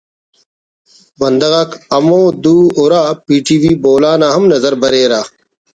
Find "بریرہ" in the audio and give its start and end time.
4.81-5.21